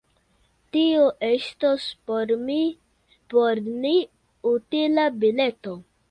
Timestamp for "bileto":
5.25-5.75